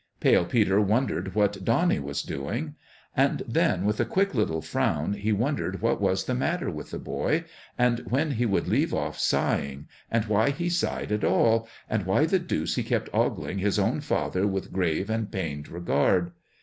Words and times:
Pale 0.19 0.45
Peter 0.45 0.81
won 0.81 1.07
dered 1.07 1.35
what 1.35 1.63
Donnie 1.63 1.99
was 1.99 2.23
doing; 2.23 2.73
and 3.15 3.43
then, 3.47 3.85
with 3.85 3.99
a 3.99 4.03
quick 4.05 4.33
little 4.33 4.59
frown, 4.63 5.13
he 5.13 5.31
wondered 5.31 5.79
what 5.79 6.01
was 6.01 6.23
the 6.25 6.33
matter 6.33 6.71
with 6.71 6.89
the 6.89 6.97
boy, 6.97 7.43
and 7.77 7.99
when 8.09 8.31
he 8.31 8.47
would 8.47 8.67
leave 8.67 8.95
off 8.95 9.19
sighing, 9.19 9.87
and 10.09 10.25
why 10.25 10.49
he 10.49 10.69
sighed 10.69 11.11
at 11.11 11.23
all, 11.23 11.67
and 11.87 12.07
why 12.07 12.25
the 12.25 12.39
deuce 12.39 12.73
he 12.73 12.83
kept 12.83 13.09
ogling 13.13 13.59
his 13.59 13.77
own 13.77 14.01
father 14.01 14.47
with 14.47 14.73
grave 14.73 15.07
and 15.07 15.31
pained 15.31 15.69
regard. 15.69 16.31